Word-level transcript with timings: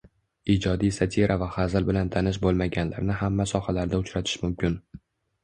Ijodiy 0.51 0.93
satira 0.95 1.35
va 1.43 1.49
hazil 1.57 1.85
bilan 1.89 2.09
tanish 2.15 2.41
bo'lmaganlarni 2.47 3.19
hamma 3.21 3.47
sohalarda 3.53 4.03
uchratish 4.07 4.41
mumkin 4.49 4.81